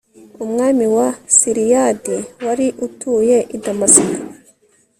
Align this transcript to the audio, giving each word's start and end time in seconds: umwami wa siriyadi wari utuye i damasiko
umwami 0.45 0.85
wa 0.95 1.07
siriyadi 1.37 2.17
wari 2.45 2.67
utuye 2.85 3.37
i 3.55 3.57
damasiko 3.63 4.21